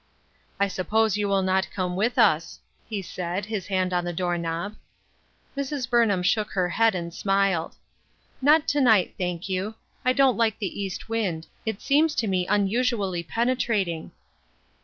"I 0.59 0.67
suppose 0.67 1.15
you 1.15 1.27
will 1.27 1.43
not 1.43 1.69
come 1.69 1.95
with 1.95 2.17
us," 2.17 2.59
he 2.89 3.03
said, 3.03 3.45
his 3.45 3.67
hand 3.67 3.93
on 3.93 4.03
the 4.03 4.11
door 4.11 4.35
knob. 4.35 4.75
Mrs. 5.55 5.87
Burnham 5.87 6.23
shook 6.23 6.53
her 6.53 6.69
head 6.69 6.95
and 6.95 7.13
smiled." 7.13 7.75
Not 8.41 8.67
to 8.69 8.81
night, 8.81 9.13
thank 9.19 9.47
you; 9.47 9.75
I 10.03 10.13
don't 10.13 10.37
like 10.37 10.57
the 10.57 10.81
east 10.81 11.07
wind; 11.07 11.45
it 11.67 11.81
seems 11.83 12.15
to 12.15 12.25
me 12.27 12.47
unusually 12.47 13.21
penetrating." 13.21 14.09